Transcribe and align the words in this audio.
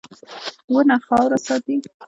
•ونه 0.71 0.95
خاوره 1.05 1.37
ساتي. 1.45 1.75